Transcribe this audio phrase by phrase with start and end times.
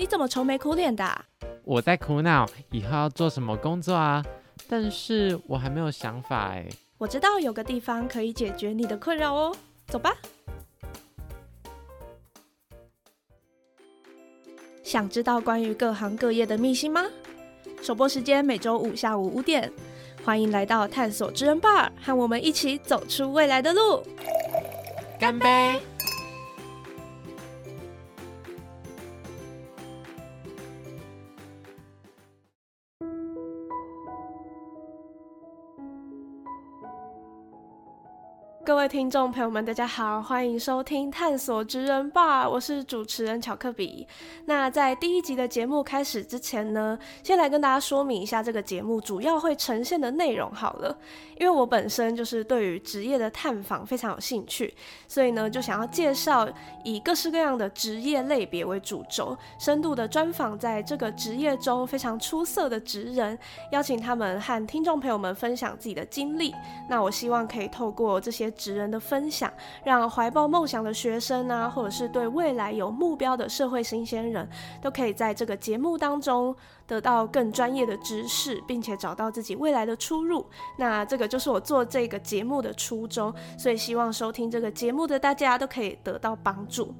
[0.00, 1.04] 你怎么愁眉苦脸的？
[1.62, 4.24] 我在苦恼以后要做什么工作啊，
[4.66, 6.66] 但是我还没有想法哎。
[6.96, 9.54] 我知道有个地方可以解决你的困扰哦，
[9.88, 10.16] 走吧。
[14.82, 17.04] 想知道关于各行各业的秘辛吗？
[17.82, 19.70] 首播时间每周五下午五点，
[20.24, 24.02] 欢迎来到探索之人 bar，和我们一起走出未来的路。
[25.20, 25.78] 干杯！
[38.70, 44.06] 各位听众朋友们，大家好，欢迎收听《探索职人吧》，我是主持人巧克比。
[44.44, 50.96] 那在第一集的节目开始之前呢，先来跟大家说明一下这个节目主要会呈现的内容好了。
[51.36, 54.72] 因为我本身就是对于职业的探访非常有兴趣，
[55.08, 56.48] 所以呢就想要介绍
[56.84, 63.36] 以各式各样的职业类别为主轴，深度的专访在这个职业中非常出色的职人，
[63.72, 66.54] 邀请他们和听众朋友们分享自己的经历。
[66.88, 68.48] 那我希望可以透过这些。
[68.60, 69.50] 职人的分享，
[69.84, 74.46] 让怀抱梦想的学生啊，或者是对未来有目标的社会新鲜人，
[74.82, 76.54] 都可以在这个节目当中
[76.86, 80.44] 得到更专业的知识，并且找到自己未来的出路。
[80.76, 86.94] 那这个就是我做这个节目的初衷，所以希望收听这个节目的大家都可以得到帮助。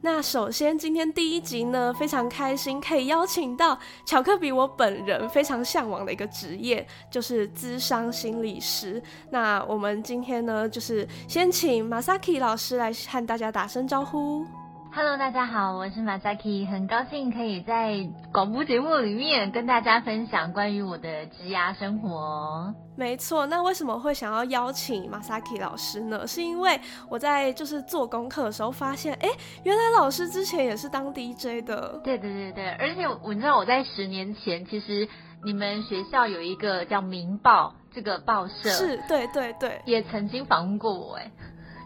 [0.00, 9.02] 那首先，今天第一集呢，非常开心可以邀请到巧克力我本人非常向往的一个职业，就是资商心理师。
[9.30, 14.46] 那我们今天呢，就是先请马萨 k 老师来和大家打声招呼。
[14.90, 22.74] Hello，大家好，我是马萨 k 很高兴可以在广播节目里面跟大家分享关于我的职涯生活。
[22.96, 26.26] 没错，那为什么会想要邀请马萨 k 老师呢？
[26.26, 29.28] 是因为我在就是做功课的时候发现，哎，
[29.62, 32.00] 原来老师之前也是当 DJ 的。
[32.02, 35.06] 对对对对，而且我你知道我在十年前，其实
[35.44, 41.30] 你们学校有一个叫《明报》这个报社，是，对对对，也曾经访问过我，哎，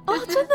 [0.06, 0.54] 哦，真的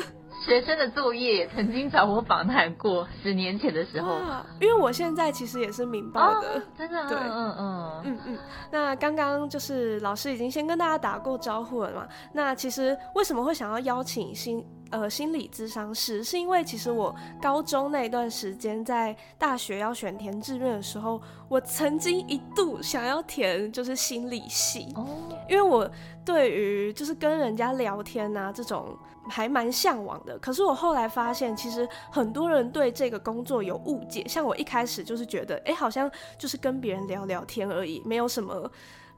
[0.00, 0.06] 吗？
[0.44, 4.16] 学生的作业也曾经找我访谈过，十年前的时候。
[4.60, 7.08] 因为我现在其实也是明报的，真的。
[7.08, 8.38] 对，嗯嗯嗯嗯。
[8.70, 12.06] 那刚刚就是老师已经先跟大家打过招呼了嘛？
[12.32, 16.22] 那其实为什么会想要邀请心呃心理咨商师？
[16.24, 25.06] 是因为其实我高中那段时间在大学要选填志愿的时候，我曾经一度想要填就是心理系，哦，
[25.48, 25.90] 因为我
[26.24, 28.96] 对于就是跟人家聊天啊这种。
[29.30, 34.26] 还蛮向往的，可是我后来发现，其实很多人对这个工作有误解。
[34.26, 38.70] 像我一开始就是觉得，哎，好像就是跟别人聊聊天而已，没有什么，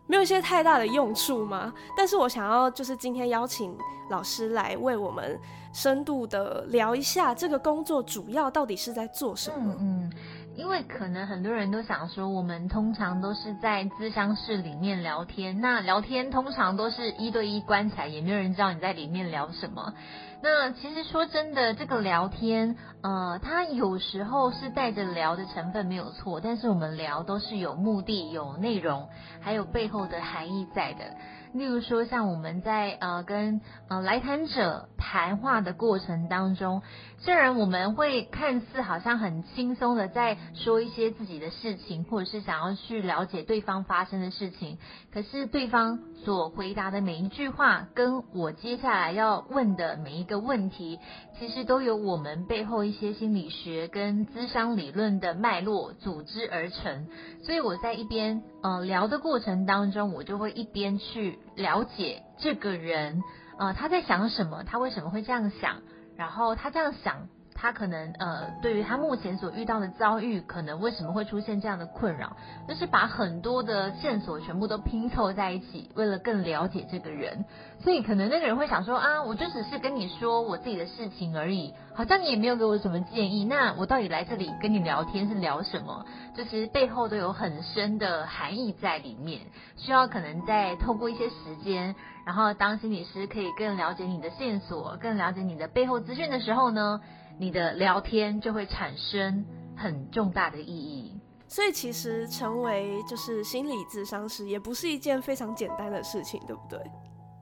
[0.09, 1.72] 没有一些太大的用处吗？
[1.97, 3.72] 但是我想要就是今天邀请
[4.10, 5.38] 老师来为我们
[5.72, 9.75] 深度的聊一下这个工作主要到底是在做什么。
[9.78, 10.12] 嗯。
[10.56, 19.94] 因为可能很多人都想说，我们通常都是在咨商室里面聊天，那聊天通常都是一对一关起来，也没有人知道你在里面聊什么。
[20.42, 29.09] 那其实说真的，这个聊天，呃，它有时候是带着聊的成分没有错，但是我们聊都是有目的、有内容，
[29.41, 31.04] 还有背后的含义在的。
[31.53, 36.83] 例如说，像我们在呃跟呃来谈者谈话的过程当中，
[37.19, 44.78] 虽然我们会看似好像很轻松的在说一些自己的事情，或者是想要去了解对方发生的事情，
[45.12, 51.00] 可是对方所回答的每一句话，跟我接下来要问的每一个问题，
[51.39, 57.09] 其实都有我们背后一些心理学跟咨商理论的脉络组织而成。
[57.43, 61.40] 所以我在一边呃聊的过程当中，我就会一边去。
[61.56, 63.22] 了解这个人，
[63.59, 64.62] 呃，他在想什么？
[64.65, 65.83] 他为什么会这样想？
[66.16, 67.28] 然后他这样想。
[67.60, 72.34] 他可能呃，对于他目前所遇到的遭遇，可能为什么会出现这样的困扰，
[72.66, 77.44] 就是把很多的线索全部都拼凑在一起，为了更了解这个人。
[77.81, 83.44] 所以可能那个人会想说啊，我就只是跟你说我自己的事情而已，好像你也没有给我什么建议。
[83.44, 86.07] 那我到底来这里跟你聊天是聊什么？
[86.34, 89.42] 就是背后都有很深的含义在里面，
[89.77, 97.03] 需要可能在透过一些时间，然后当心理师可以更了解你的线索，更了解你的背后资讯的时候呢？
[97.38, 99.44] 你的聊天就会产生
[99.77, 101.18] 很重大的意义，
[101.48, 106.78] 所以其实成为就是心理智商师也不是一件非常简单的事情，对不对？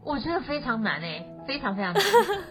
[0.04, 2.02] 我觉得非常难诶，非常非常难。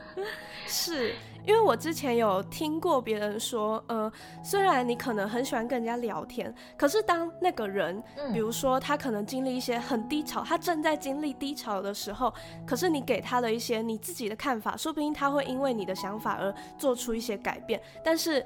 [0.67, 1.15] 是
[1.47, 4.11] 因为我之前有听过别人说，呃，
[4.43, 8.03] 虽然你可能很喜欢跟人家聊天，可是当那个人，
[8.33, 12.33] 比如说他可能经历一些很低潮，他正在经历低潮的时候，
[12.65, 18.45] 可是你给他的一些你自己的看法，说不定他会因为你的想法而做出一些改变，但是。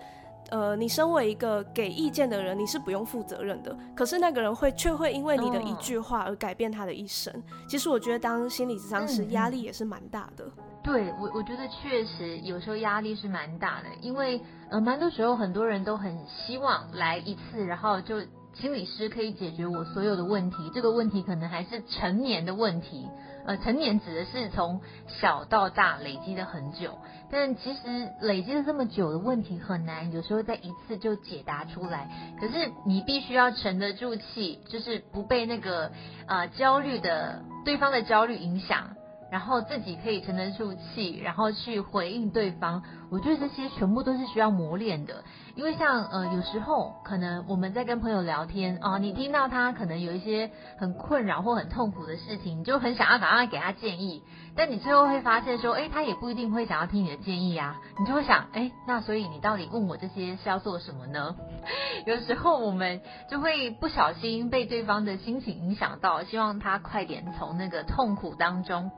[0.51, 3.75] 呃，你身为一个给意见的人，你是不用负责任的。
[3.95, 7.33] 可是那个人会却会因为你的一句话而改变他的一生。
[7.67, 10.45] 其实我觉得当心理咨商师压力也是蛮大的。
[10.83, 18.19] 对我，我觉得确实有时候压力是蛮大的，因为呃，蛮多时候很多人都很希望来一次，然后就
[18.53, 20.57] 心理师可以解决我所有的问题。
[20.73, 23.07] 这个问题可能还是成年的问题，
[23.45, 26.97] 呃，成年指的是从小到大累积的很久，
[27.31, 27.79] 但其实
[28.21, 32.09] 累积了这么久的问题很难，有时候在一次就解答出来。
[32.39, 35.91] 可是你必须要沉得住气，就是不被那个
[36.27, 38.95] 呃焦虑的对方的焦虑影响。
[39.31, 42.83] 然后自己可以沉得住气，然后去回应对方。
[43.09, 45.23] 我觉得这些全部都是需要磨练的，
[45.55, 54.23] 因为像呃有时候可能我们在跟朋友聊天啊，你听到他可能有一些很困扰或很痛苦的事情，你就很想要赶快给他建议，
[54.55, 61.35] 但你最后会发现说，哎，他也不一定会想要听你的建议啊，你就会想，哎，那所以你到底问我这些是要做什么呢？
[62.05, 68.91] 有时候我们就会不小心被对方的心情影响到，希望他快点从那个痛苦当中。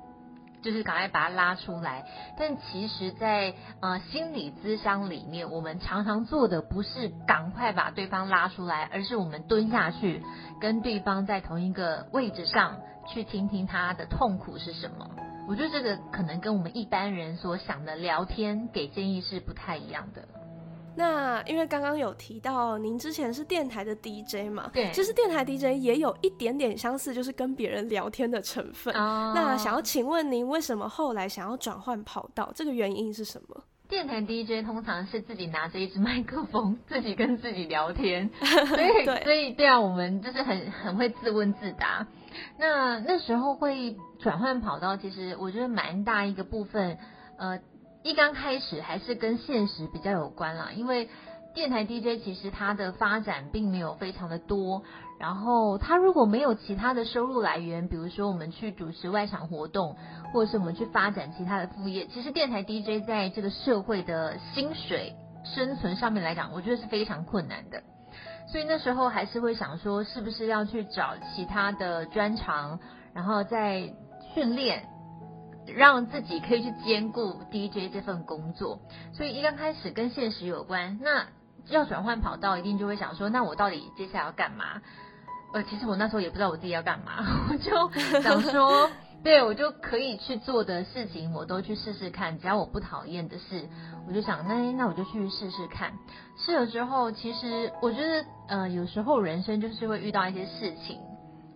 [0.63, 2.05] 就是赶快把他拉出来，
[2.39, 10.23] 但其实，在呃心理咨商里面，我们常常做的不是赶快把对方拉出来，而是我们蹲下去，
[10.59, 12.77] 跟对方在同一个位置上
[13.07, 15.09] 去听听他的痛苦是什么。
[15.47, 20.23] 我觉得这个可能跟我们一般人所想的聊天给建议是不太一样的。
[20.95, 28.93] 那因为刚刚有提到您之前是电台的 DJ 嘛，对，其实电台 DJ 也有一点点相似，就是跟别人聊天的成分。
[28.93, 32.51] 那想要请问您，为什么后来想要转换跑道？
[32.53, 33.63] 这个原因是什么？
[33.89, 42.07] 电台 DJ 通常是自己拿着一支麦克风，自己跟自己聊天， 所以所以对啊，我们就是很很会自问自答。
[42.57, 46.97] 那那时候会转换跑道，其实我觉得蛮大一个部分，
[47.37, 47.59] 呃。
[48.03, 51.09] 一刚开始还是跟现实比较有关啦，因为
[51.55, 54.83] 电台 DJ 其实它的发展并没有非常的多，
[55.19, 59.95] 然后它如果没有其他的收入来源，比如说我们去主持外场活动，
[60.33, 65.15] 或者是我们去发展其他的副业，其实电台 DJ 在这个社会的薪水
[65.45, 67.83] 生存上面来讲，我觉得是非常困难的，
[68.51, 72.79] 所以那时候还是会想说，是不是要去找其他的专长，
[73.13, 73.93] 然后再
[74.33, 74.89] 训练。
[75.67, 78.79] 让自己可以去兼顾 DJ 这份工作，
[79.13, 81.25] 所以一刚开始跟现实有关，那
[81.69, 84.81] 要转换跑道，一定就会想说，那我到底接下来要干嘛？
[85.53, 88.89] 呃，其实我那时候也不知道我自己要干嘛， 我就想说，
[89.23, 93.69] 对我就可以去做的事情，我都去试试看，只要我不讨厌的事，
[94.07, 95.93] 我就想，那那我就去试试看。
[96.37, 100.99] 试了之后，其实我觉得，呃，有时候人生就是会遇到一些事情，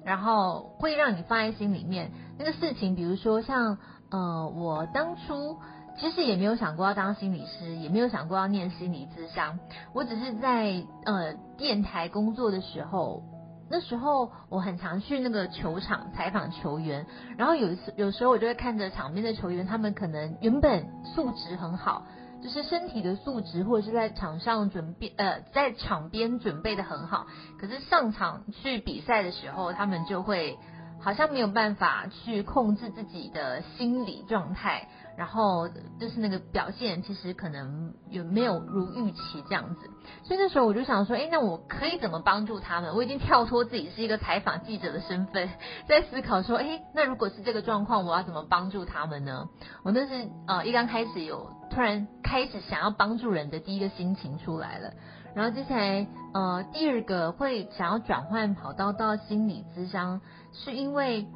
[0.06, 2.12] 然后会让你放在心里面。
[2.38, 3.78] 那个事情，比如说像。
[4.10, 5.60] 呃，我当初
[6.00, 9.60] 其实也没有想过要当心理师，也没有想过要念心理咨商。
[9.94, 13.24] 我只是在呃电台工作的时候，
[13.70, 17.06] 那时候我很常去那个球场采访球员，
[17.38, 22.06] 然后有一次有时候我就会看着场边的球员，他们可能原本素质很好，
[22.42, 27.26] 就是身体的素质或者是在场上准备呃在场边准备的很好，
[27.60, 30.58] 可是上场去比赛的时候，他们就会。
[31.00, 39.90] 好像没有办法去控制自己的心理状态，然后就是那个表现，其实可能有没有如预期这样子。
[40.24, 42.96] 所以那时候我就想说，哎，那我可以怎么帮助他们？
[42.96, 45.50] 我已经跳脱自己是一个采访记者的身份，
[45.88, 49.50] 在思考说，哎，那如果是这个状况，我要怎么帮助他们呢？
[49.84, 54.92] 我那是呃一刚开始有突然开始想要帮助人的第一个心情出来了。
[55.36, 60.22] 然后接下来呃第二个会想要转换跑道到心理咨商。
[60.64, 61.28] 是因为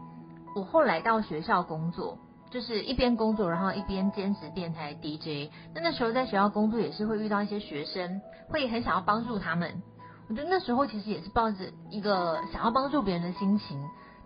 [0.56, 2.18] 我后来到学校工作，
[2.50, 5.52] 就是一边工作，然后一边兼职电台 DJ。
[5.74, 9.82] 那那时候在学校工作也是会遇到一些学生，会很想要帮助他们。
[10.28, 11.58] 我觉得那时候其实也是抱着
[11.90, 13.82] 一个想要帮助别人的心情。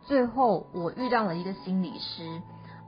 [0.07, 2.41] 最后我遇到了一个心理师，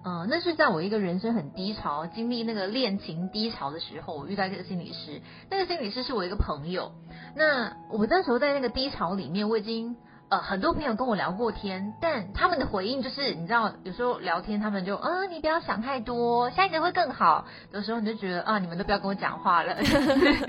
[0.05, 5.21] 嗯，那是在我一个人生很低潮、经历那个恋情低潮的时候，我遇到这个心理师。
[5.49, 6.91] 那个心理师是我一个朋友。
[7.35, 9.97] 那我那时候在那个低潮里面，我已经。
[10.29, 17.45] 呃，很多朋友跟我聊过天，但他们的回应就是，你知道，有时候聊天他们就，啊，你不要想太多，下一节会更好。
[17.71, 19.77] 有时候你就觉得，啊，你们都不要跟我讲话了，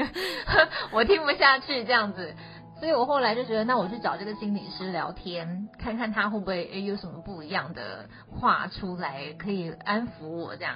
[0.90, 2.34] 我听不下去这样子。
[2.80, 10.74] 所以我后来就觉得，那我去找这个心理师聊天，看看他会不会诶有什么不一样的话出来，可以安抚我这样。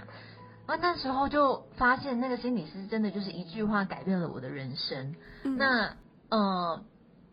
[0.67, 5.17] 啊，那时候就发现那个心理师真的就是一句话改变了我的人生。
[5.43, 5.97] 那，
[6.31, 6.85] 嗯，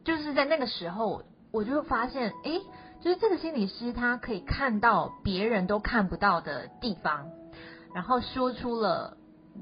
[0.04, 1.22] 就是在那个时候。
[1.52, 2.60] 我就发现，哎，
[3.02, 7.30] 就是这个心理师，他可以看到别人都看不到的地方，
[7.94, 9.18] 然后说出了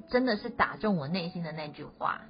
[0.09, 2.21] 真的是打中我内心的那句话。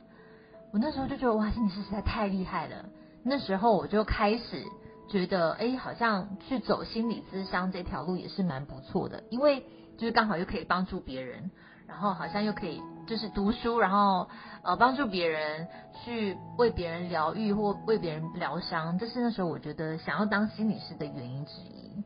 [0.71, 2.85] 我那时候就觉得哇，心理师实在太厉害了。
[3.23, 4.63] 那时候我就开始
[5.09, 9.65] 觉得，哎，好像去走心理咨商这条路也是蛮不错的，因为
[9.97, 11.49] 就是刚好又可以帮助别人，
[11.88, 14.27] 然后好像又可以就是读书，然后
[14.62, 15.67] 呃帮助别人
[16.03, 22.03] 去为别人疗愈或为别人疗伤，这是那时候我觉得想要当心理师的原因之一。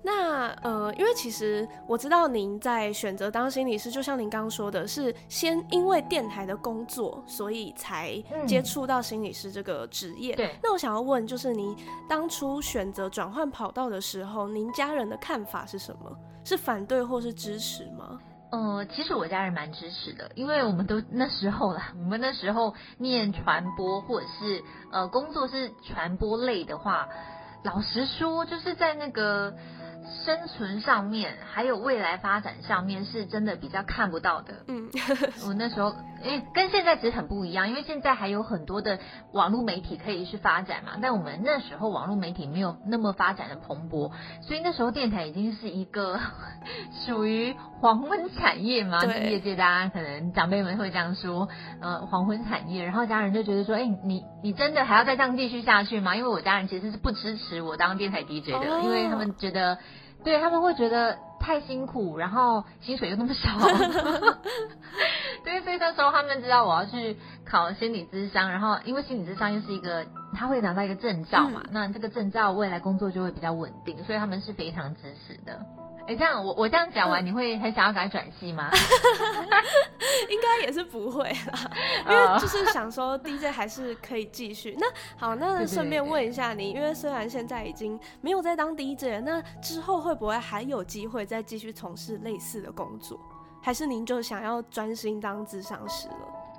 [0.00, 8.16] 那呃，因为其实我知道您在选择当心理师，就像您刚刚说的，是先因为电台的工作，所以才
[8.46, 10.34] 接触到心理师这个职业。
[10.36, 10.56] 对。
[10.62, 11.76] 那我想要问，就是您
[12.08, 16.16] 当初选择转换跑道的时候，您家人的看法是什么？
[16.44, 18.18] 是反对或是支持吗？
[18.50, 27.08] 呃，其实我家人蛮支持的，因为我们都那时候啦，我们那时候念传播或者是呃工作是传播类的话，
[27.62, 29.54] 老实说，就是在那个。
[30.24, 34.54] 生存上面，还有未来发展上面，是真的比较看不到的。
[34.66, 34.88] 嗯，
[35.46, 35.94] 我那时候，
[36.24, 38.98] 因为跟现在其实很不一样，因为现在还有很多的
[39.32, 40.92] 网络媒体可以去发展嘛。
[41.00, 44.10] 但我们那时候网络媒体没有那么发展的蓬勃，
[44.42, 46.18] 所以那时候电台已经是一个
[47.06, 49.04] 属于黄昏产业嘛。
[49.04, 51.48] 业界大家可能长辈们会这样说，
[51.80, 52.84] 呃，黄昏产业。
[52.84, 56.16] 然后家人就觉得说，哎，你你真的还要再这样继续下去吗？
[56.16, 59.78] 因为我家人其实是不支持我当电台 DJ 的，因为他们觉得。
[60.24, 63.50] 对他们会觉得太辛苦，然后薪水又那么少。
[65.44, 75.64] 对，所以那时候他们知道我要去考心理咨商，然后因为心理咨商又是一个他会拿到一个证照嘛，那这个证照未来工作就会比较稳定，所以他们是非常支持的。
[76.08, 78.70] 哎，这样我我这样讲完，你会很想要赶快转系吗？
[80.30, 81.70] 应该也是不会啦，
[82.08, 84.74] 因为就是想说 DJ 还是可以继续。
[84.80, 84.86] 那
[85.18, 93.20] 好，那顺便问一下你，因为虽然现在已经没有在当 DJ，那之后会不会还有机会再继续从事类似的工作？
[93.60, 96.16] 还是您就想要专心当智商师了？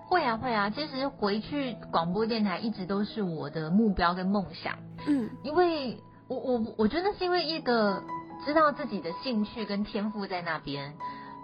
[0.07, 4.77] 会啊会啊，其实回去广播电台一直都是我的目标跟梦想。
[5.07, 7.99] 嗯，因为我我我觉得是因为一个。
[8.45, 10.93] 知道自己的兴趣跟天赋在那边，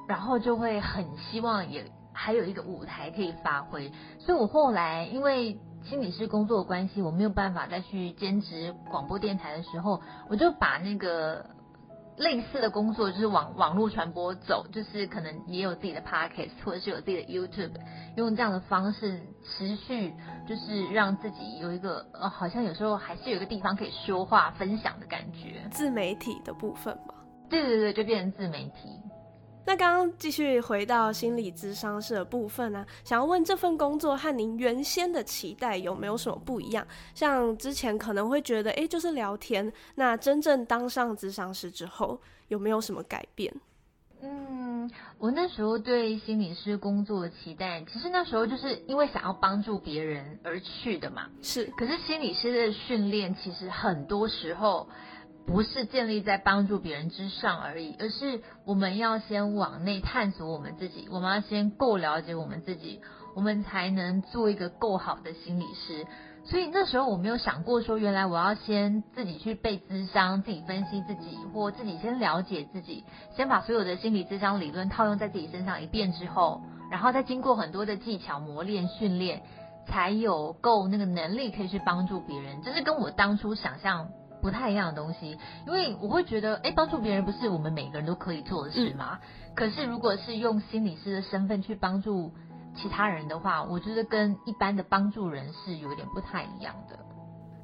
[0.08, 3.92] 然后就会很希望也还有一个舞台可以发挥。
[4.20, 11.46] 所以我后来因为心理师工作的关系，我没有办法再去兼职广播电台的时候，我就把那个
[12.18, 17.74] 类似的工作，就是网网络传播走，就是可能也有自己的 podcast 或者是有自己的 YouTube，
[18.16, 20.14] 用这样的方式持续，
[20.48, 25.68] 就是让自己有一个呃，好像有时候还是有一个地方可以说话分享的感觉。
[25.72, 27.16] 自媒体的部分吧。
[27.50, 28.90] 对对对，就变成自媒体。
[29.68, 36.86] 那刚刚继续回到心理咨商师的部分呢，想要问这份工作和您原先的期待有没有什么不一样？
[37.16, 39.74] 像之前可能会觉得，哎，就是聊天。
[39.96, 43.52] 那真正当上咨商师之后，有没有什么改变？
[44.22, 51.28] 嗯，我那时候对心理师工作的期待，其实那时候就是因为想要帮助别人而去的嘛。
[51.42, 54.88] 是，可是心理师的训练，其实很多时候。
[55.46, 63.00] 不是建立在帮助别人之上而已，而是我们要先往内探索我们自己，我们要先够了解我们自己，
[63.36, 66.08] 我们才能做一个够好的心理师。
[66.46, 73.04] 所以那时候我没有想过说，原来我要先自己去背智商，自己分析自己，或自己先了解自己，
[73.36, 79.44] 先把所有的心理智商理论套用在自己身上一遍之后，然后再经过很多的技巧磨练训练，
[79.88, 82.62] 才有够那个能力可以去帮助别人。
[82.64, 84.10] 这是跟我当初想象。
[84.46, 89.18] 不太一样的东西，因为我会觉得，哎，帮助别人不是我们每个人都可以做的事吗？
[89.56, 92.32] 可是如果是用心理师的身份去帮助
[92.80, 97.00] 其他人的话，我觉得跟一般的帮助人是有点不太一样的。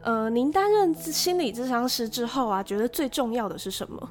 [0.01, 4.09] 呃，您担任心理咨商师之后啊，觉得最重要的是什么？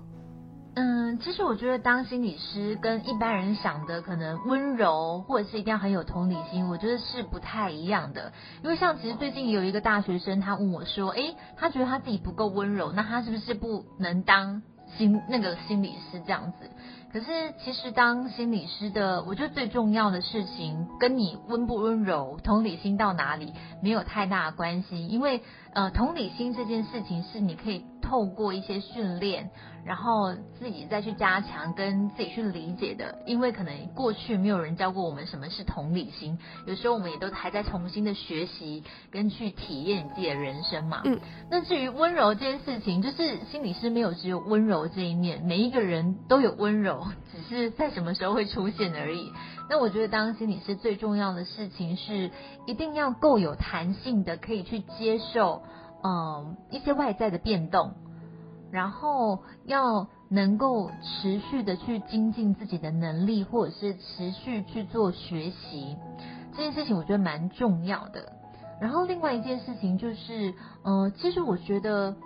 [0.83, 8.33] 嗯，其实我觉得当心理师跟一般人想的可能温柔，或者是一定要很有同理心，我觉得是不太一样的。
[8.65, 14.63] 因为像其实最近有一个大学生，他问我说，诶，他觉得他自己不够温柔，那他是不是不能当
[14.97, 16.71] 心那个心理师这样子？
[17.13, 17.27] 可是
[17.63, 25.43] 其实当心理师的，我觉得最重要的事情跟你温不温柔、同理心到哪里没有太大关系，因为
[25.75, 29.51] 呃，同理心这件事情是你可以透过一些训练。
[29.83, 41.01] 然后自己再去加强，跟自己去理解的，因为可能过去没有人教过我们什么是同理心，有时候我们也都还在重新的学习跟去体验自己的人生嘛。
[41.07, 41.19] 嗯。
[41.51, 49.33] 那至于温柔这件事情，就是心理师没有只有温柔这一面，每一个人都有温柔，只是在什么时候会出现而已。
[49.71, 52.33] 那我觉得当心理师最重要的事情是，
[52.67, 55.63] 一定要够有弹性的，可以去接受，
[56.03, 57.93] 嗯，一些外在的变动。
[58.73, 65.97] 然后要能够持续的去精进自己的能力，或者是持续去做学习。
[66.57, 68.33] 这件事情我觉得蛮重要的。
[68.81, 72.17] 然后另外一件事情就是，呃，其实我觉得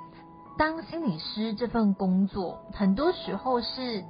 [0.56, 4.04] 当心理师这份工作，很多时候是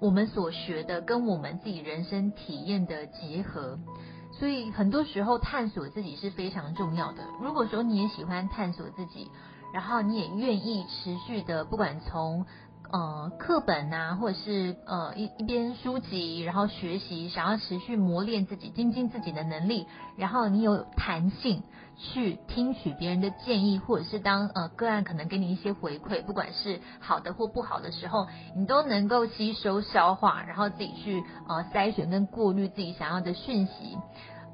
[0.00, 3.78] 我们所学的跟我们自己人生体验的结合，
[4.32, 7.24] 所以很多时候探索自己是非常重要的。
[7.40, 9.30] 如果说你也喜欢探索自己，
[9.72, 12.46] 然后你也愿意持续的，不管从
[12.90, 19.86] 呃，课本呐，或者是呃一一边书籍，然后学习，想要持续磨练自己，精进自己的能力，
[20.16, 21.64] 然后你有弹性
[21.98, 28.26] 去听取别人的建议，或者是当呃个案可能给你一些回馈，不管是好的或不好的时候，
[28.56, 33.98] 你都能够吸收消化，然后自己去呃筛选跟过滤自己想要的讯息。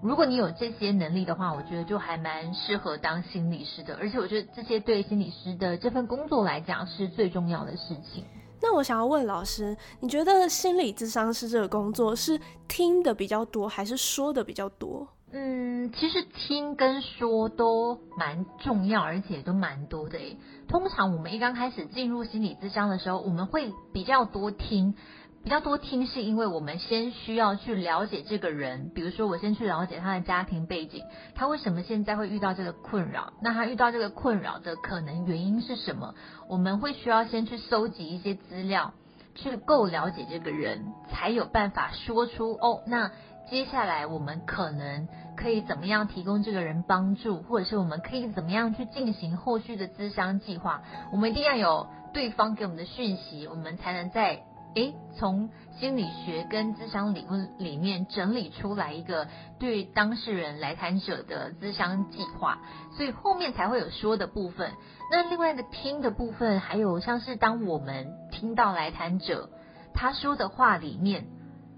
[0.02, 8.24] 如果你有这些能力的话，我觉得就还蛮适合当心理师的，而且我觉得这些对心理师的这份工作来讲是最重要的事情。
[8.60, 15.06] 那我想要问老师，你觉得心理智商师这个工作是听的比较多，还是说的比较多？
[15.32, 20.38] 嗯，其实听跟说都蛮重要，而且都蛮多的诶。
[20.68, 24.94] 通常我们一刚开始进入心理咨商的时候，我们会比较多听。
[25.42, 31.02] 比较多听是因为我们先需要去了解这个人，比如说我先去了解他的家庭背景，
[31.34, 33.34] 他为什么现在会遇到这个困扰？
[33.42, 36.14] 那他遇到这个困扰的可能原因是什么？
[36.48, 38.94] 我们会需要先去搜集一些资料，
[39.34, 42.82] 去够了解这个人，才有办法说出哦。
[42.86, 43.10] 那
[43.50, 50.82] 接下来我们可能可以怎么样提供这个人帮助，或者是我们可以怎么样去进行后续的咨商计划？
[51.12, 54.42] 我们一定要有对方给我们的讯息，我们才能在。
[54.76, 59.28] 诶，从心理学跟智商理论里面整理出来一个
[59.60, 62.58] 对当事人来谈者的智商计划，
[62.96, 64.72] 所以后面才会有说的部分。
[65.12, 69.48] 那另外的听的部分，还有像是当我们听到来谈者
[69.94, 71.26] 他说的话里面。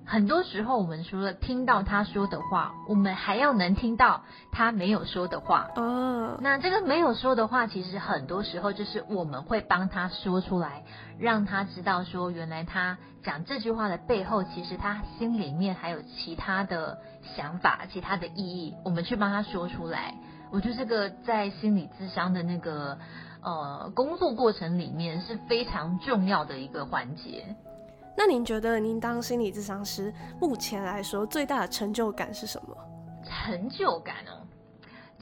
[0.08, 4.22] 很多时候，我们除了听到他说的话，我们还要能听到
[4.52, 5.68] 他没有说的话。
[5.74, 10.84] 哦，那这个没有说的话，其实很多时候就是我们会帮他说出来，
[11.18, 16.98] 让他知道说，原来他讲这句话的背后，其实他心里面还有其他的
[17.34, 18.74] 想法、其他的意义。
[18.84, 20.14] 我们去帮他说出来，
[20.52, 22.96] 我觉得这个在心理智商的那个
[23.42, 27.56] 呃工作过程里面是非常重要的一个环节。
[28.16, 32.76] 那您觉得您当心理咨商师目前来说最大的成就感是什么？
[33.24, 34.46] 成就感哦，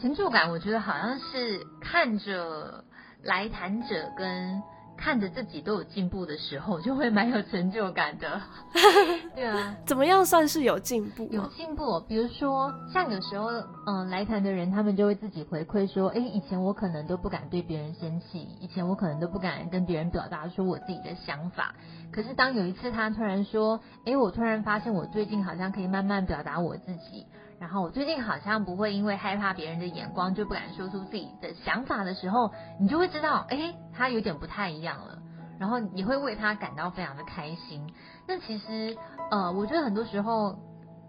[0.01, 2.85] 成就感，我觉得好像是看着
[3.23, 4.63] 来谈者跟。
[4.97, 8.41] 看着自己都有进步的时候，就会蛮有成就感的。
[9.35, 11.29] 对啊，怎么样算是有进步？
[11.31, 13.51] 有进步，比如说像有时候，
[13.87, 21.75] 嗯，来谈的人他们就会自己回馈说，哎，以前我可能都不敢对别人生气，以前我可能都不敢跟别人表达说我自己的想法。
[22.13, 27.27] 可是当有一次他突然说，哎，我突然发现我最近好像可以慢慢表达我自己。
[27.65, 35.19] 然后我最近好像不会因为害怕别人的眼光就不敢说出自己的想法的时候，你就会知道，哎，他有点不太一样了。
[35.59, 37.91] 然后你会为他感到非常的开心。
[38.29, 38.95] 那其实，
[39.31, 40.59] 呃，我觉得很多时候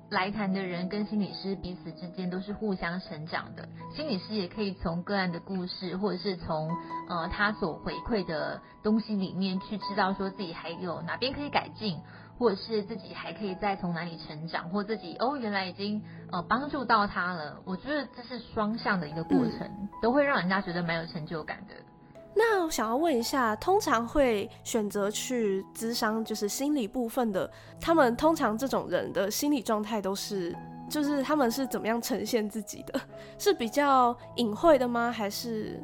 [0.09, 3.67] 来谈的人跟心理师彼此之间都是互相成长的。
[3.93, 6.69] 心理师也可以从个案的故事，或者是从
[7.09, 11.99] 呃他所回馈的东西里面去知道说自己还有哪边可以改进。
[12.37, 19.69] 或者是自己还可以再从哪里成长，或自己哦原来已经呃帮助到他了，我觉得这是双向的一个过程，
[20.01, 21.73] 都会让人家觉得蛮有成就感的。
[22.37, 30.53] 那我想要问一下，通常会选择去咨商，就是心理部分的，他们通常这种人的心理状态都是，
[30.89, 32.99] 就是他们是怎么样呈现自己的？
[33.39, 35.09] 是比较隐晦的吗？
[35.09, 35.81] 还是？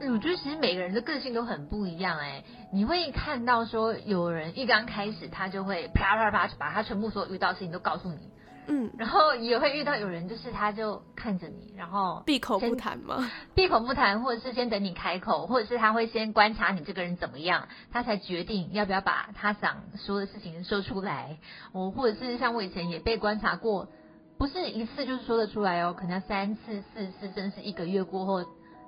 [0.00, 2.42] 我觉得其实每个人的个性都很不一样哎，
[2.74, 8.18] 你会看到说有人一刚开始他就会啪啪啪把他全部所有遇到事情都告诉你，
[8.66, 13.30] 嗯，然后也会遇到有人就是他就看着你，然后闭口不谈吗？
[13.54, 21.38] 闭口不谈，或者是先等你开口，或者是他会先观察你这个人怎么样，他才决定要不要把他想说的事情说出来。
[21.70, 23.86] 我或者是像我以前也被观察过，
[24.36, 28.44] 不是一次就是说得出来哦，可能三次、四次，甚至是一个月过后。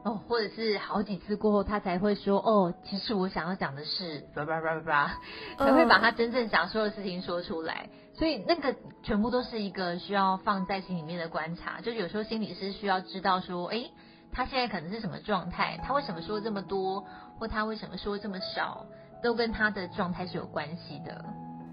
[0.07, 5.19] 哦，或者是好几次过后，他才会说哦，其实我想要讲的是，叭叭叭叭叭，
[5.59, 7.89] 才会把他真正想说的事情说出来。
[8.15, 11.81] 所以那个全部都是一个需要放在心里面的观察。
[11.81, 13.85] 就有时候心理师需要知道说，哎，
[14.33, 17.05] 他现在可能是什么状态，他为什么说这么多，
[17.41, 18.87] 或他为什么说这么少，
[19.21, 21.25] 都跟他的状态是有关系的。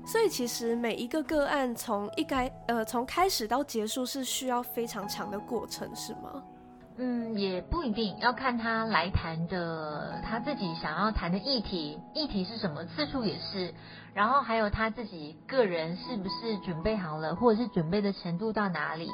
[0.07, 6.43] 所以其实每一个个案从一开呃从开始到结束是需要非常长的过程，是吗？
[6.97, 13.73] 嗯，也不一定要看他来谈的，他自己想要谈的议题，议题是什么，次数也是，
[14.13, 19.09] 然后还有他自己个人是不是准备好了，或者是准备的程度到哪里，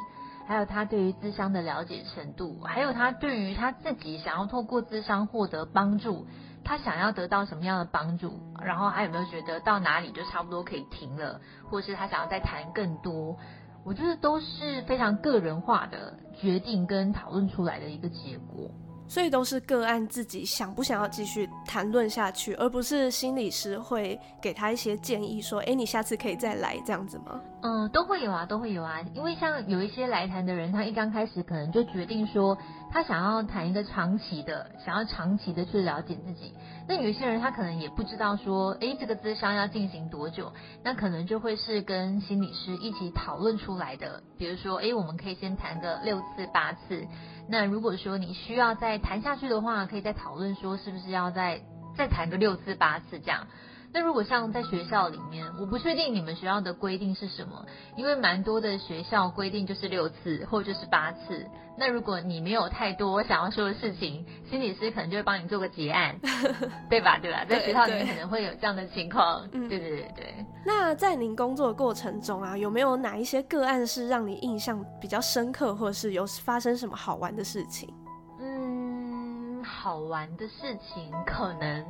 [0.46, 6.28] 还有他对于智商的了解程度，还有他对于他自己想要透过智商获得帮助，
[6.66, 11.40] 他想要得到什么样的帮助，然后还有没有觉得到哪里就差不多可以停了，
[11.70, 13.38] 或是他想要再谈更多，
[13.84, 18.70] 我觉得都是非常个人化的决定跟讨论出来的一个结果。
[19.08, 29.02] 所以都是个案自己想不想要继续谈论下去，而不是心理师会给他一些建议，说：“哎，你下次可以再来这样子吗？”嗯，都会有啊，都会有啊。
[29.16, 32.56] 因为像有一些来谈的人，他一刚开始可能就决定说，
[32.92, 36.54] 他想要谈一个长期的，想要长期的去了解自己。
[36.90, 40.52] 那有一些人他可能也不知道说，哎，这个咨商要进行多久，
[40.84, 44.24] 那可能就会是跟心理师一起讨论出来的。
[44.40, 47.06] 比如说，哎，我们可以先谈个六次八次。
[47.48, 51.62] 那如果说你需要再谈下去的话，可以再讨论说是不是要再
[51.96, 53.46] 再谈个六次八次这样。
[53.92, 57.66] 那如果像在学校里面，我不确定你们学校的规定是什么，
[57.98, 61.46] 因为蛮多的学校规定就是六次或者就是八次。
[61.76, 66.20] 那如果你没有太多想要说的事情，心理师可能就会帮你做个结案，
[66.90, 67.18] 对吧？
[67.20, 67.46] 对吧？
[67.46, 69.50] 在学校里面可能会有这样的情况。
[69.50, 70.46] 对对对对。
[70.66, 77.92] 那在您工作的过程中啊，有没有哪一些个案是让你印象比较深刻，或者是有发生什么好玩的事情？
[78.40, 81.84] 嗯，好玩的事情可能。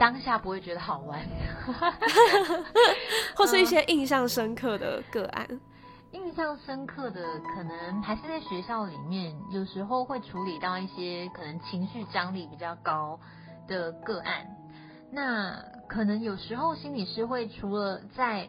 [0.00, 1.20] 当下不会觉得好玩，
[3.36, 5.60] 或是一些印象深刻的个案。
[6.12, 7.22] 印象深刻的
[7.54, 13.20] 可能还是在学校里面，有时候会处理到一些可能情绪张力比较高
[13.68, 14.46] 的个案。
[15.12, 18.48] 那可能有时候心理师会除了在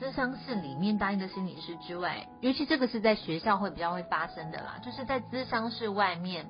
[0.00, 6.46] 咨商室里面当一个心理师之外，尤其这个是在学校会比较会发生的啦，就是在咨商室外面，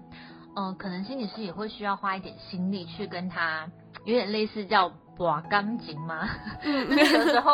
[0.57, 3.67] 嗯，可能心理师也会需要花一点心力去跟他。
[4.07, 6.29] 有点类似叫把钢琴吗？
[6.63, 7.53] 就是 有时候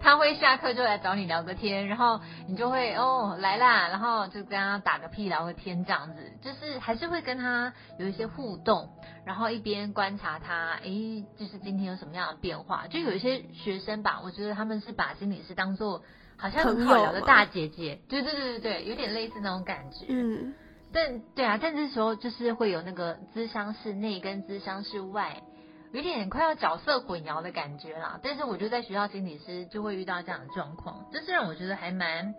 [0.00, 8.90] 他会下课就来找你聊个天，然后你就会哦来啦，然后就跟他打个屁聊个天这样子，就是还是会跟他有一些互动，
[9.24, 12.86] 然后一边观察他，诶，就是今天有什么样的变化。
[12.88, 16.02] 就有一些学生吧，我觉得他们是把心理师当做
[16.36, 20.04] 好像很好聊的大姐姐，对对对对对，有点类似那种感觉。
[20.08, 20.52] 嗯，
[20.92, 25.40] 但对啊，但这时候就是会有那个咨商室内跟咨商室外。
[25.92, 32.34] 有点快要角色混淆的感觉啦，但是我觉得在学校心理师就会遇到这样的状况，这是让我觉得还蛮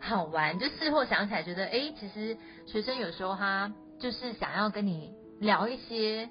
[0.00, 0.58] 好玩。
[0.58, 6.28] 就事后想起来，觉得哎，其实学生有时候他就是想要跟你聊一些，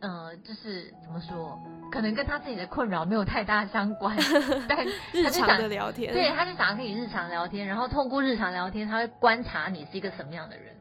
[0.00, 1.60] 呃，就是怎么说，
[1.92, 4.16] 可能跟他自己的困扰没有太大相关，
[4.66, 10.74] 但日常的聊天，对，他就想要跟你日常聊天，然后透过日常聊天，他会观察你是一个什么样的人。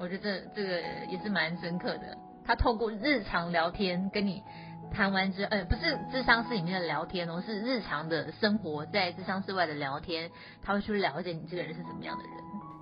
[0.00, 2.16] 我觉得这个也是蛮深刻的。
[2.48, 4.42] 他透过日常聊天跟你
[4.90, 10.30] 谈完之，呃，不是智商室里面的聊天哦，是日常的生活在智商室外的聊天，
[10.62, 12.32] 他会去了解你这个人是什么样的人。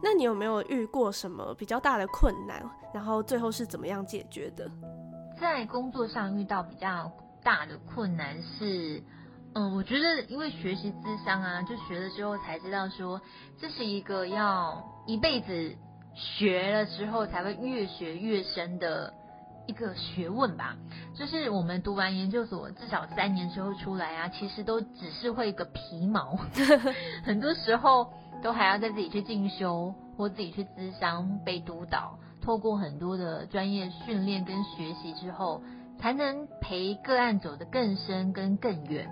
[0.01, 2.63] 那你有没有遇过什么比较大的困难？
[2.95, 4.71] 然后最后是怎么样解决的？
[5.37, 7.11] 在工作上遇到比较
[7.43, 9.03] 大的困难是，
[9.57, 13.21] 嗯，我觉得因为学习智商啊，就学了之后才知道说，
[13.61, 15.75] 这是一个要一辈子
[16.15, 19.13] 学了之后才会越学越深的。
[19.67, 20.77] 一个学问吧，
[21.15, 26.37] 就是我们读完研究所至少三年之后出来啊，其实都只是会个皮毛，
[27.25, 35.63] 很多时候都还要再自己去进修或自己去咨商被督导，透过很多的专业训练跟学习之后，
[35.99, 39.09] 才能陪个案走得更深跟更远。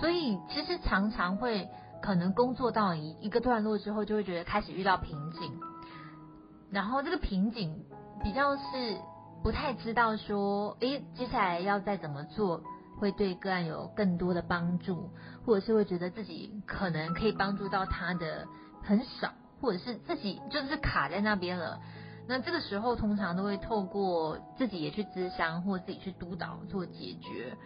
[0.00, 1.68] 所以其实常常会
[2.00, 5.52] 可能工作到一一个段落之后，就会觉得开始遇到瓶颈，
[6.70, 7.84] 然后这个瓶颈
[8.22, 8.62] 比较是。
[9.48, 12.62] 不太知道说，诶，接下来要再怎么做
[12.98, 15.08] 会对个案有更多的帮助，
[15.46, 18.46] 或者是会觉得自己可能可以帮助到他的
[18.82, 21.80] 很少，或者是自己就是卡在那边了。
[22.28, 27.56] 那这个时候通常都会透过自己也去咨商，或自己去督导做解决。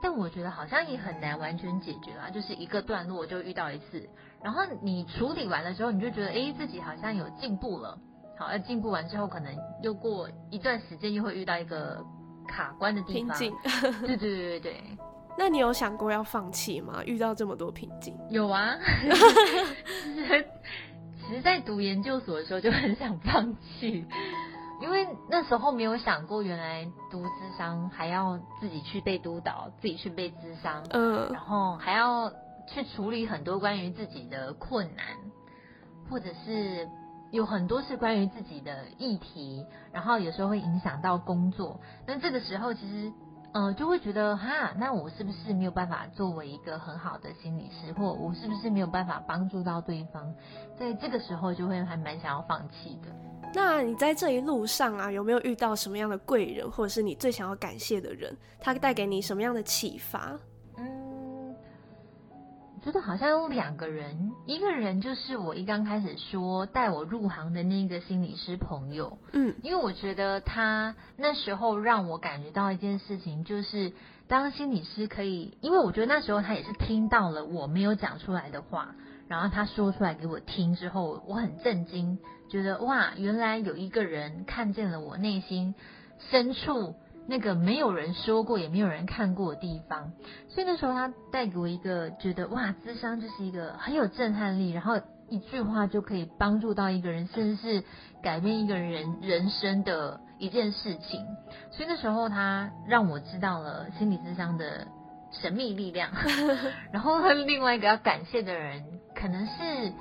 [0.00, 4.08] 但我觉得好像也很难完全解决啊，就是一个段落就遇到一次，
[4.44, 7.98] 然后你处理完了之后，你就觉得诶，自己好像有进步了。
[8.42, 12.04] 好，要进步完之后，可能又过一段时间，又会遇到一个
[12.48, 13.38] 卡关的地方。
[13.38, 13.56] 瓶颈。
[14.00, 14.82] 对对对对对。
[15.38, 17.02] 那你有想过要放弃吗？
[17.06, 18.16] 遇到这么多瓶颈？
[18.30, 18.76] 有啊。
[20.04, 20.46] 其实，
[21.20, 24.04] 其实，在读研究所的时候就很想放弃，
[24.80, 32.30] 因为那时候没有想过，原来读智商还要自己去被督导，自己去被智商，嗯，然后还要
[32.66, 35.06] 去处理很多关于自己的困难，
[36.10, 36.88] 或者是。
[37.32, 41.80] 有很多是关于自己的议题，然后有时候会影响到工作。
[42.06, 43.10] 那这个时候，其实
[43.52, 50.30] 呃，就会觉得哈，那我是不是没有办法作为一个很好的心理师，或我是不是没有办法帮助到对方？
[50.78, 53.08] 在这个时候就会还蛮想要放弃的。
[53.54, 58.34] 那你在这一路上啊，有没有遇到什么样的贵人，或者是你最想要感谢的人？
[58.60, 60.38] 他带给你什么样的启发？
[62.82, 73.92] 嗯，觉得好像有两个人，一个人就是我一刚开始说带我入行的那个心理师朋友，嗯，因为我觉得他那时候让我感觉到一件事情，就是
[74.26, 78.94] 当心理师可以，因为我觉得那时候他也是听到了我没有讲出来的话。
[79.28, 82.18] 然后他说出来给我听之后，我很震惊，
[82.50, 85.74] 觉得哇，原来有一个人看见了我内心
[86.30, 90.12] 深处那个没有人说过也没有人看过的地方。
[90.48, 97.84] 所以那时候他带给我一个觉得哇，智商就是一个很有震撼力，然后一句话就可以帮助到一个人，甚至是
[98.22, 101.24] 改变一个人人生的一件事情。
[101.70, 104.86] 所以那时候他让我知道了心理智商的
[105.30, 106.10] 神秘力量。
[106.92, 108.84] 然后另外一个要感谢的人。
[109.14, 109.92] 可能是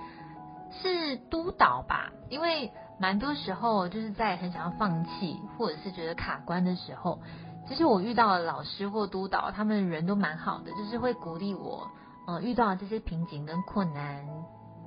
[0.81, 7.19] 是督导吧，因为蛮多时候就是在很想要放弃或者是觉得卡关的时候，
[7.67, 11.89] 其实我遇到的老师或督导，他们人都蛮好的，就是会鼓励我，
[12.27, 14.23] 呃，遇到这些瓶颈跟困难，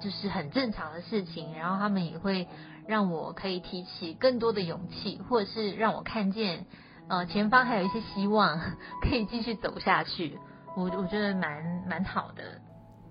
[0.00, 2.46] 就是很正常的事情，然后他们也会
[2.86, 6.66] 让我可以提起更多的勇气，或者是让我看见，
[7.08, 8.60] 呃，前方还有一些希望
[9.02, 10.38] 可以继续走下去，
[10.76, 12.44] 我我觉得蛮蛮好的。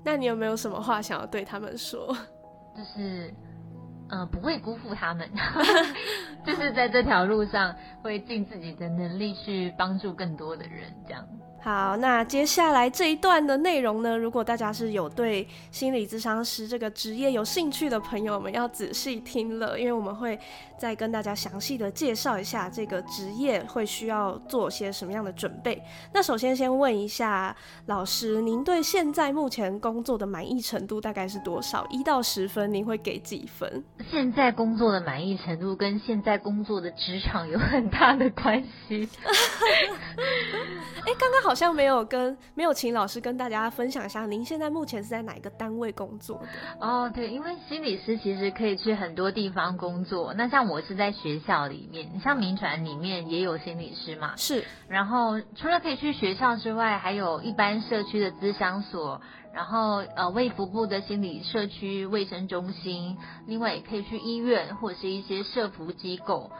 [0.06, 2.16] 那你有没有什么话想要对他们说？
[2.76, 3.34] 就是，
[4.14, 5.28] 呃，不会辜负他们，
[6.46, 7.74] 就是在这条路上
[8.04, 11.28] 会尽自己的能力去帮助更多的人，这样。
[11.64, 14.16] 好，那接下来这一段的内容呢？
[14.16, 20.38] 如果大家是有对心理咨商师这个职业有兴趣的朋友们，要仔细听了，因为我们会
[20.84, 25.82] 再跟大家详细的介绍一下这个职业会需要做些什么样的准备。
[26.14, 31.88] 那首先先问一下老师，您对现在目前工作的满意程度大概是多少？
[31.90, 33.82] 一到十分，您会给几分？
[34.12, 39.08] 现在工作的满意程度跟现在工作的职场有很大的关系。
[41.08, 41.54] 哎，刚刚好。
[41.54, 46.48] 好像没有跟没有请老师跟大家分享一下，您现在目前是在哪一个单位工作的？
[46.88, 50.34] 哦，对，因为心理师其实可以去很多地方工作。
[50.34, 54.34] 那像我是在学校里面，像民传里面也有心理师嘛。
[54.38, 54.64] 是。
[54.88, 59.22] 然后除了可以去学校之外，还有一般社区的咨商所，
[59.54, 66.52] 然后呃卫福部的心理社区卫生中心，另外也可以去医院或者是一些社服机构。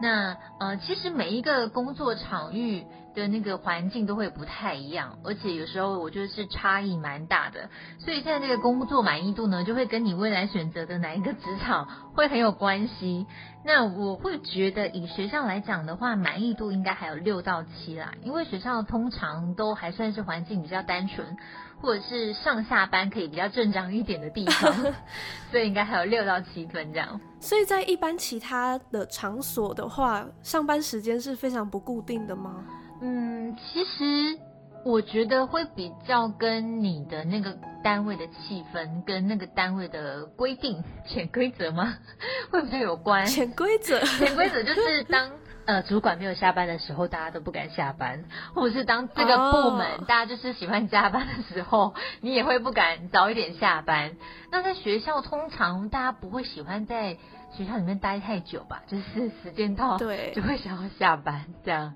[0.00, 2.84] 那呃，其实每一个工作场域。
[3.14, 13.26] 的那个环境都会不太一样，而且有时候我觉得是差异蛮大的，所以现在这个工作满意度呢，就会跟你未来选择的哪一个职场会很有关系。
[13.66, 21.36] 那我会觉得以学校来讲的话，满意度应该还有六到七啦，因为学校通常都还算是环境比较单纯，
[21.82, 24.72] 或者是上下班可以比较正常一点的地方，
[25.50, 27.20] 所以应该还有六到七分这样。
[27.40, 32.64] 所以在一般其他的场所的话，上班时间是非常不固定的吗？
[33.02, 34.38] 嗯，其实
[34.84, 41.94] 我觉得会比较跟你的那个单位的气氛跟那个单位的规定、潜规则吗？
[42.50, 43.26] 会比较有关。
[43.26, 45.30] 潜规则，潜规则就是当
[45.66, 54.16] 呃主管没有下班的时候，大家都不敢下班；或者是当这个部门大家就是喜欢加班的时候，你也会不敢早一点下班。
[54.50, 57.16] 那在学校，通常大家不会喜欢在。
[57.54, 61.92] 学校里面待太久吧，就是时间到，对，就会想要下班这样。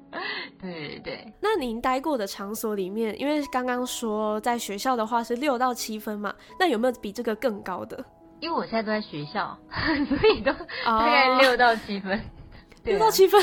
[0.60, 1.32] 对对对。
[1.40, 8.04] 那您待过的场所里面，因为刚刚说在学校的话是六到七分嘛，那有没有比这个更高的？
[8.40, 9.56] 因为我现在都在学校，
[10.10, 10.52] 所以都
[10.84, 12.20] 大概六到七分。
[12.92, 13.40] 六到七分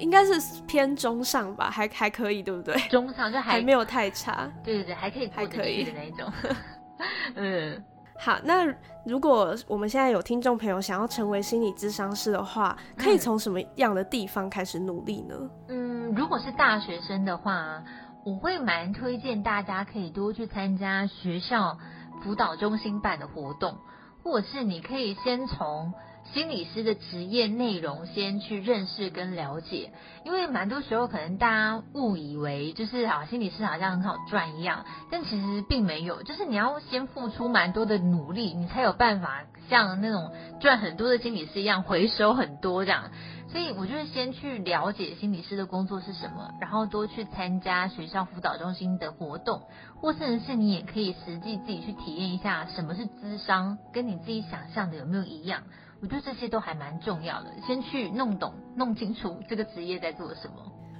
[0.00, 2.76] 应该是偏中上吧，还还可以，对不对？
[2.88, 4.50] 中上就还没有太差。
[4.62, 6.32] 对对对，还可以，还可以的那一种。
[7.36, 7.82] 嗯。
[8.22, 8.66] 好，那
[9.06, 15.34] 如果我们现在有听众朋友想要成为心理咨商师的话，可以从什么样的地方开始努力呢？
[15.68, 17.82] 嗯，如果是大学生的话，
[18.26, 21.78] 我会蛮推荐大家可以多去参加学校
[22.22, 23.78] 辅导中心办的活动，
[24.22, 25.94] 或者是你可以先从。
[26.32, 29.92] 心理师的职业内容，先去认识跟了解，
[30.24, 43.10] 因为蛮多时候可能大家误以为就是啊，心理师好像很好赚一样，但其实并没有，就是你要先付出蛮多的努力，你才有办法像那种赚很多的心理师一样回收很多这样。
[43.50, 49.62] 所以我就是先去了解心理师的工作是什么，然后多去参加学校辅导中心的活动，
[50.00, 55.62] 或甚至是你也可以实际自己去体验一下什么是咨商，跟你自己想象的有没有一样。
[56.02, 60.54] 我觉得这些都还蛮重要的，先去弄懂、弄清楚这个职业在做什么。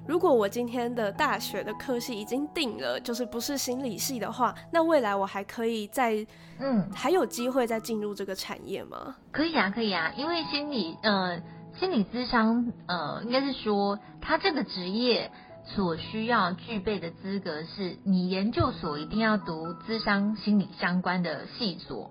[0.07, 6.27] 如果我今天的大学的科系已经定了，就是不是心理系的话，那未来我还可以再，
[6.59, 9.17] 嗯，还有机会再进入这个产业吗？
[9.31, 11.41] 可以啊，可以啊，因为心理，呃，
[11.79, 15.31] 心理咨商，呃，应该是说他这个职业
[15.65, 22.11] 所需要具备的资格是，你研究所一定要读咨商心理相关的系所，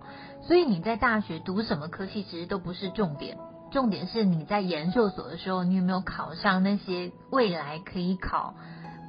[0.50, 3.38] 所以你在大学读什么科系其实都不是重点。
[3.70, 8.56] 重点是你在研究所的时候，你有没有考上那些未来可以考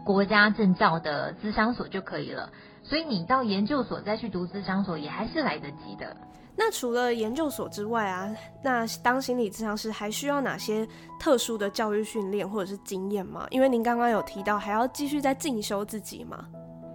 [0.05, 2.51] 国家证照的资商所就可以了。
[2.83, 6.15] 所以你到研究所再去读资商所也还是来得及的。
[6.59, 8.29] 那除了研究所之外啊，
[8.63, 10.87] 那当心理咨商师还需要哪些
[11.19, 13.47] 特殊的教育训练或者是经验吗？
[13.49, 16.47] 因为您刚刚有提到还要继续在进修自己吗？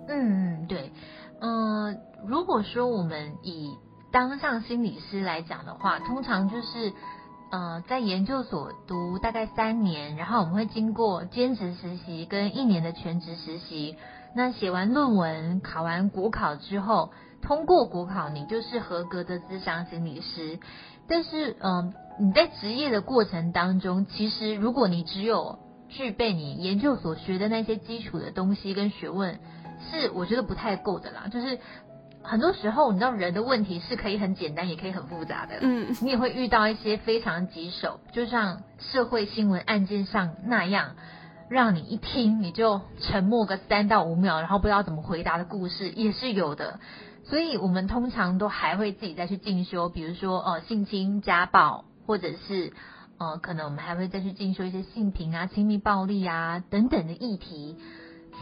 [0.07, 0.91] 嗯，对，
[1.41, 3.75] 嗯，如果说我们以
[4.15, 6.93] 当上心理师来讲的话，通常就是。
[7.51, 13.95] 呃，在研究所读大概三年，然后我们会经过兼职实习跟一年的全职实习。
[14.35, 17.11] 那写完论文、考完国考之后，
[17.43, 20.59] 通过国考，你就是合格的咨商心理师。
[21.07, 29.39] 但是，嗯，你在职业的过程当中，其实如果你只有具备你研究所学的那些基础的东西跟学问，
[29.91, 31.27] 是我觉得不太够的啦。
[31.31, 31.59] 就是。
[32.27, 35.57] 很多时候，你知道人的问题是可以很简单，也可以很复杂的。
[35.61, 40.95] 嗯，你也会遇到一些非常棘手，就像社会新闻案件上那样，
[41.49, 46.79] 让你一听你就沉默个三到五秒，然后不知道怎么回答的故事也是有的。
[47.23, 52.73] 所以我们通常都还会自己再去进修，比如说呃性侵、家暴，或者是
[53.17, 57.77] 呃可能我们还会再去进修一些性平啊、亲密暴力啊等等的议题。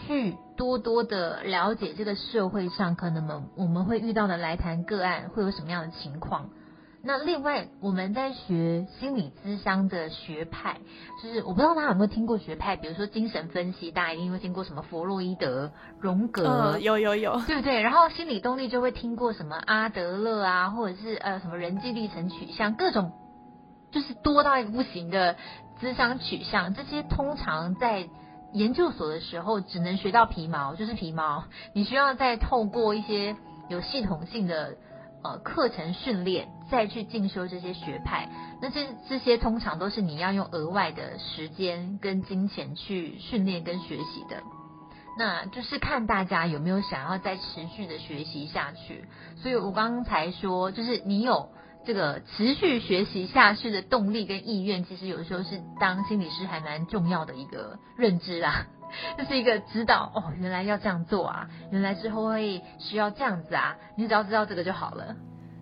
[0.05, 6.49] 去多多的了解这个社会上可能们我们会遇到的来谈个案会有什么样的情况。
[7.05, 10.77] 那另外我们在学心理咨商的学派，
[11.21, 17.81] 就是我不知道大家有没有听过学派，比如说精神分析，大家一定会听过什么弗洛伊德、荣格，有有有，对不对？
[17.81, 23.11] 然后心理动力就会听过什么阿德勒啊，或者是呃什么人际历程取向，各种
[23.91, 25.35] 就是多到一个不行的
[25.81, 28.07] 咨商取向，这些通常在。
[28.53, 31.45] 研究所的时候只能学到皮毛，就是皮毛。
[31.73, 33.35] 你需要再透过一些
[33.67, 34.77] 有系统性的
[35.23, 38.29] 呃课程训练，再去进修这些学派。
[38.61, 44.43] 那这这些通常都是你要用额外的时间跟金钱去训练跟学习的。
[45.17, 49.05] 那就是看大家有没有想要再持续的学习下去。
[49.35, 51.49] 所以我刚才说，就是你有。
[51.85, 58.65] 这个持续学习下去的动力跟意愿，其实有时候是当心理师还蛮重要的一个认知啦，
[59.17, 65.15] 这是一个指导哦，原来要这样做啊，原来之后会需要这样子啊，你只要知道这个就好了。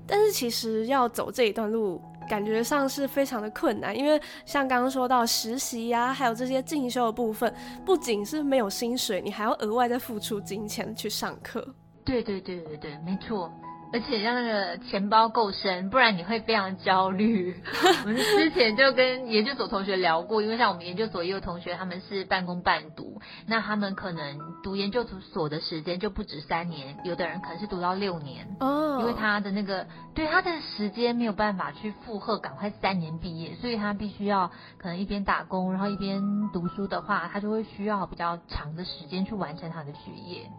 [0.08, 7.54] 但是其实要走这一段路，感觉上是非常的困难，因为像刚刚说到实习呀，还有这些进修的部分，
[7.86, 11.66] 不仅是没有薪水，你还要额外再付出金钱去上课。
[12.04, 13.52] 对对对对对，没错。
[13.94, 17.56] 而且让那个钱包够深，不然你会非常焦虑。
[18.06, 28.48] 我们之前就跟研究所同学聊过，因为像我们研究所也有同学，他们是半工半读，那他们可能读研究所的时间就不止三年，有的人可能是读到六年。
[28.60, 29.00] 哦。
[29.02, 36.22] 因为他的那个对他的时间没有办法去负荷，赶快三年毕业，所以他必须要可能一边打工，然后一边
[36.54, 40.50] 读书的话，他就会需要比较长的时间去完成他的学业。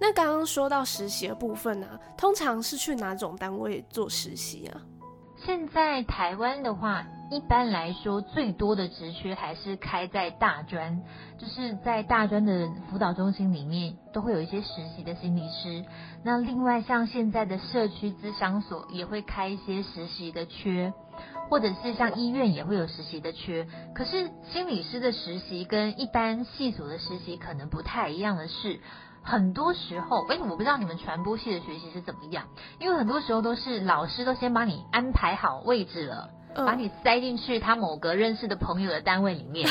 [0.00, 1.86] 那刚刚说到实习的部分呢，
[2.16, 4.80] 通常是去哪种单位做实习啊？
[5.44, 11.02] 现在台湾的话，一般来说最多的职缺还是开在大专，
[11.38, 15.84] 就是在大专的辅导中心里面都会有一些实习的心理师。
[16.22, 20.92] 那另外像现在的社区咨商所也会开一些实习的缺，
[21.48, 23.66] 或者是像医院也会有实习的缺。
[23.94, 28.80] 可是心理师的实习跟一般系所的实习可能不太一样的是。
[29.22, 32.44] 很多时候，哎，我不知道你们传播系的学习是怎么样，
[32.78, 39.68] 因为很多时候都是老师都先把你安排好位置了，把你塞进去他某个认识的朋友的单位里面，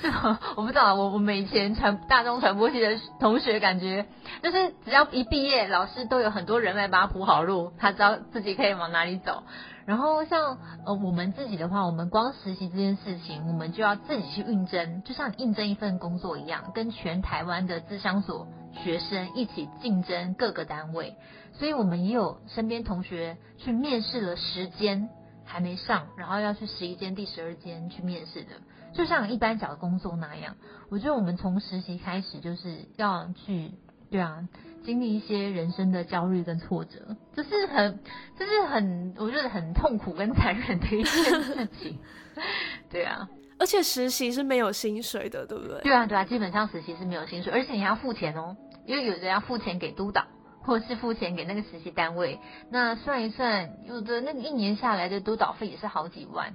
[0.00, 0.38] 是吗？
[0.56, 4.06] 我不知道，我我们以前传大众传播系的同学感觉，
[4.42, 9.42] 就是只要一毕业，老师都有很多人来帮他铺好路，他知道自己可以往哪里走。
[9.86, 21.16] 然后像呃我们自己的话，我们光实习这件事情，我们就要自己去应征，就像应征一份工作一样，跟全台湾的资商所学生一起竞争各个单位。
[21.52, 25.08] 所以我们也有身边同学去面试了十间
[25.44, 28.50] 还没上，然后要去十一间、第十二间去面试的，
[28.94, 30.56] 就像一般找工作那样。
[30.90, 33.72] 我觉得我们从实习开始就是要去，
[34.10, 34.46] 对啊。
[34.82, 38.00] 经历一些人生的焦虑跟挫折，这是很，
[38.38, 41.98] 这是很，我觉得很痛苦跟残忍的一件事情。
[42.88, 45.78] 对啊，而且实习是没有薪水的，对不对？
[45.82, 48.56] 对啊，对啊，基本上实习是没有薪水，而且你还要付钱哦，
[48.86, 50.24] 因为有人要付钱给督导，
[50.62, 52.40] 或是付钱给那个实习单位。
[52.70, 56.50] 那算一算，有的那个一年下来的督导费也是好几万，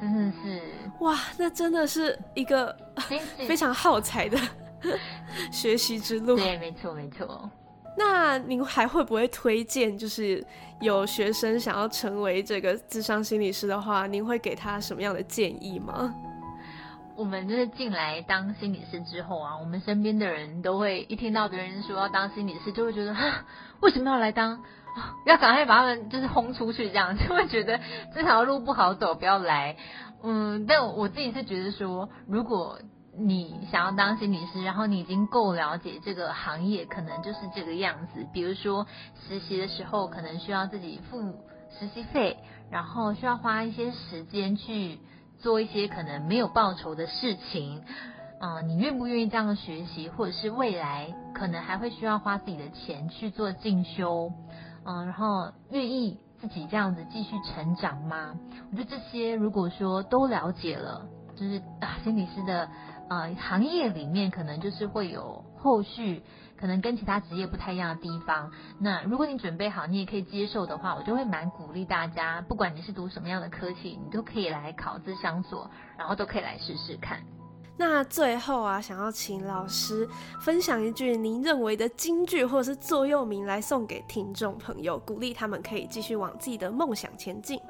[0.00, 0.62] 真的是
[1.00, 2.74] 哇，那真的是一个
[3.46, 4.38] 非常耗材的
[5.50, 6.36] 学习之路。
[6.36, 7.50] 对，没错，没错。
[7.96, 10.44] 那您还会不会推荐，就是
[10.80, 16.12] 有学生想要成为这个智商心理师的话，您会给他什么样的建议吗？
[17.16, 23.14] 我们就是进来当心理师之后啊，我们身边的人都会一听到别人说要当心理师，就会觉得
[23.78, 24.60] 为什么要来当？
[25.24, 27.78] 要赶快把他们就是轰出去，这样就会觉得
[28.12, 29.76] 这条路不好走，不要来。
[30.24, 32.80] 嗯，但我自己是觉得说，如果
[33.16, 38.26] 你想要当心理师，然后你已经够了解这个行业，可能就是这个样子。
[38.32, 38.86] 比如说
[39.28, 41.20] 实习的时候，可能需要自己付
[41.78, 42.36] 实习费，
[42.70, 44.98] 然后需要花一些时间去
[45.38, 47.82] 做一些可能没有报酬的事情。
[48.40, 54.32] 嗯，你愿不愿意这样学习，或者是未来可能还会需要花自己的钱去做进修？
[54.84, 58.34] 嗯，然后愿意自己这样子继续成长吗？
[58.72, 61.06] 我觉得这些如果说都了解了，
[61.36, 62.68] 就是啊，心理师的。
[63.08, 66.22] 呃，行业里面可能就是会有后续，
[66.56, 68.50] 可能跟其他职业不太一样的地方。
[68.78, 77.18] 那如果你准备好，你也可以接受的话，我就会蛮鼓励大家，不管你是读什么样的科系，你都可以来考资商所，然后都可以来试试看。
[77.76, 80.08] 那最后啊，想要请老师
[80.40, 87.60] 分享一句您认为的金句或者是座右铭来送给听众朋友，鼓励他们可以继续往自己的梦想前进。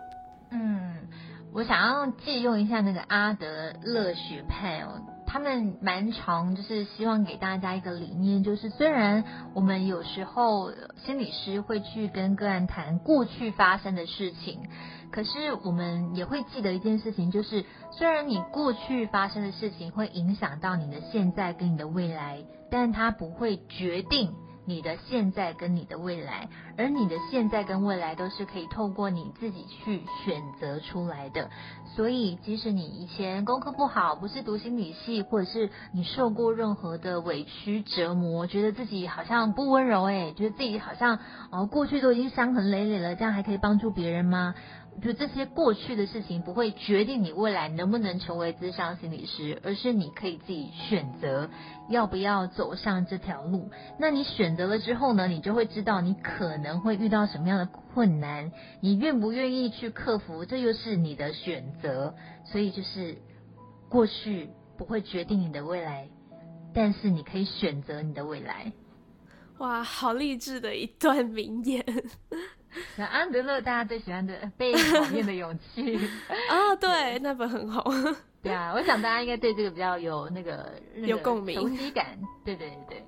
[0.50, 1.08] 嗯，
[1.54, 5.00] 我想要借用一下那个阿德勒学派哦。
[5.24, 9.24] 他们蛮常就是希望给大家一个理念，就是虽然
[9.54, 10.72] 我们有时候
[11.04, 14.60] 心理师会去跟个案谈过去发生的事情，
[15.12, 24.34] 可是我们也会记得一件事情，就是虽然你过去发生的事情会影响到你的现在跟你的未来，但它不会决定。
[24.66, 31.50] 你的现在跟你的未来，而你的现在跟未来都是可以透过你自己去选择出来的。
[31.94, 41.18] 所以，即使你以前功课不好，不是读心理系，或者是你受过任何的委屈折磨，觉得自己好像不温柔，诶，觉得自己好像
[41.50, 44.54] 哦过去都已经伤痕累累了，这样还可以帮助别人吗？
[45.02, 51.50] 就这些过去的事情不会决定你未来能不能成为智商心理师，而是你可以自己选择
[51.90, 53.70] 要不要走上这条路。
[53.98, 62.14] 那你选择了之后呢，你就会知道你可能会遇到什么样的困难，你愿不愿意去克服，这又是你的选择。
[62.44, 63.18] 所以就是
[63.88, 66.08] 过去不会决定你的未来，
[66.72, 68.72] 但是你可以选择你的未来。
[69.58, 71.84] 哇，好励志的一段名言。
[72.96, 75.98] 那安德勒大家最喜欢的《被讨厌的勇气
[76.48, 77.84] 》啊，对，那本很好。
[78.42, 82.18] 对啊，我想大家应该对这个比较有那个有共鸣、熟悉感。
[82.44, 83.04] 对对对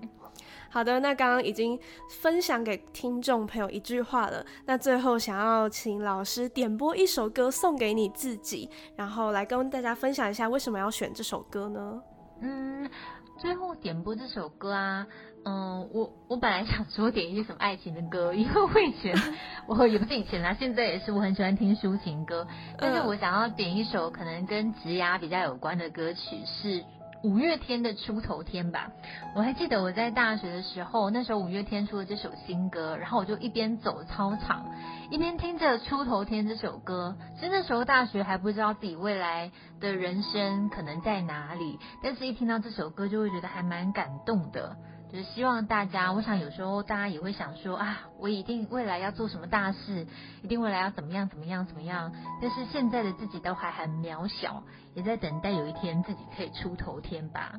[0.71, 1.79] 好的，那刚刚已经
[2.21, 4.45] 分享给听众朋友一句话了。
[4.67, 12.03] 那最后想要请老师点播一首歌送给你自己，然后来跟大家分享一下为什么要选这首歌呢？
[12.43, 12.91] 嗯，
[13.39, 15.07] 最后点播这首歌啊。
[15.49, 19.15] 嗯，我我本来想说点一些什么爱情的歌，因为我以前
[19.69, 26.83] 我也不是以前啦，现在也是我很喜欢听抒情歌，但是我想要点一首可能跟职涯比较有关的歌曲，是
[27.23, 28.91] 五月天的《出头天》吧。
[29.37, 34.67] 我还记得我在大学的时候，那时候五月天出了这首新歌，然后我就一边走操场，
[35.13, 37.17] 一边听着《出头天》这首歌。
[37.37, 44.77] 其实那时候大学还不知道自己未来的人生可能在哪里，但是一听到这首歌就会觉得还蛮感动的。
[45.11, 50.07] 就是希望大家，我想有时候大家也会想说啊，我一定未来要做什么大事，
[50.43, 52.13] 一定未来要怎么样怎么样怎么样。
[52.43, 54.63] 但是现在的自己都还很渺小，
[54.95, 57.53] 也在等待有一天自己可以出头天吧。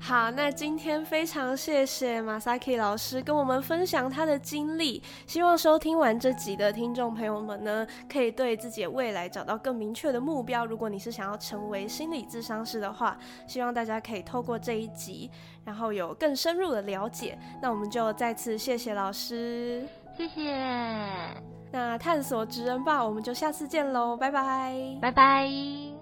[0.00, 5.02] 好，那今天非常谢谢马萨 k 老师跟我们分享他的经历。
[5.26, 10.66] 希望收听完这集的听众朋友们呢，可以对自己的未来找到更明确的目标。
[10.66, 15.30] 如果你是想要成为心理智商师的话，希望大家可以透过这一集，
[15.64, 17.38] 然后有更深入的了解。
[17.60, 19.86] 那我们就再次谢谢老师，
[20.16, 20.54] 谢谢。
[21.72, 25.93] 那探索职人吧，我们就下次见喽，拜拜，拜拜。